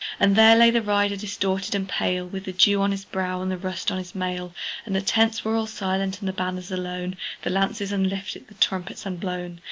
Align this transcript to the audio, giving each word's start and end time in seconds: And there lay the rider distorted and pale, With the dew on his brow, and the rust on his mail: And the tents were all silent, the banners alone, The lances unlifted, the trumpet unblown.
And 0.19 0.35
there 0.35 0.55
lay 0.55 0.71
the 0.71 0.81
rider 0.81 1.15
distorted 1.15 1.75
and 1.75 1.87
pale, 1.87 2.25
With 2.25 2.45
the 2.45 2.51
dew 2.53 2.81
on 2.81 2.89
his 2.89 3.05
brow, 3.05 3.39
and 3.43 3.51
the 3.51 3.57
rust 3.59 3.91
on 3.91 3.99
his 3.99 4.15
mail: 4.15 4.51
And 4.83 4.95
the 4.95 5.01
tents 5.01 5.45
were 5.45 5.55
all 5.55 5.67
silent, 5.67 6.17
the 6.19 6.33
banners 6.33 6.71
alone, 6.71 7.17
The 7.43 7.51
lances 7.51 7.91
unlifted, 7.91 8.47
the 8.47 8.55
trumpet 8.55 9.05
unblown. 9.05 9.59